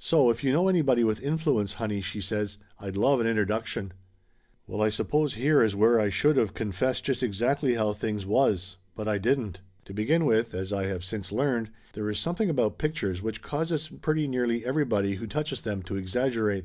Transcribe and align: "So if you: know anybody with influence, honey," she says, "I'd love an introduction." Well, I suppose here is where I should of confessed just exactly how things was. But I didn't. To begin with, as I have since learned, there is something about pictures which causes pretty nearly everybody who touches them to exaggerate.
"So 0.00 0.30
if 0.30 0.42
you: 0.42 0.50
know 0.50 0.66
anybody 0.68 1.04
with 1.04 1.22
influence, 1.22 1.74
honey," 1.74 2.00
she 2.00 2.20
says, 2.20 2.58
"I'd 2.80 2.96
love 2.96 3.20
an 3.20 3.28
introduction." 3.28 3.92
Well, 4.66 4.82
I 4.82 4.88
suppose 4.88 5.34
here 5.34 5.62
is 5.62 5.76
where 5.76 6.00
I 6.00 6.08
should 6.08 6.36
of 6.38 6.54
confessed 6.54 7.04
just 7.04 7.22
exactly 7.22 7.74
how 7.74 7.92
things 7.92 8.26
was. 8.26 8.78
But 8.96 9.06
I 9.06 9.18
didn't. 9.18 9.60
To 9.84 9.94
begin 9.94 10.24
with, 10.26 10.54
as 10.54 10.72
I 10.72 10.86
have 10.86 11.04
since 11.04 11.30
learned, 11.30 11.70
there 11.92 12.10
is 12.10 12.18
something 12.18 12.50
about 12.50 12.78
pictures 12.78 13.22
which 13.22 13.42
causes 13.42 13.88
pretty 14.00 14.26
nearly 14.26 14.66
everybody 14.66 15.14
who 15.14 15.28
touches 15.28 15.60
them 15.60 15.82
to 15.84 15.94
exaggerate. 15.94 16.64